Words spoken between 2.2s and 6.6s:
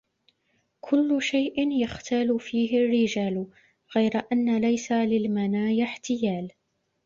فيه الرجال غير أن ليس للمنايا احتيال